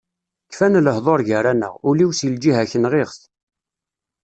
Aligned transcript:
Kfan 0.51 0.73
lehdur 0.85 1.21
gar-aneɣ, 1.27 1.73
ul-iw 1.87 2.11
si 2.13 2.27
lǧiha-k 2.33 2.73
nɣiɣ-t. 2.77 3.21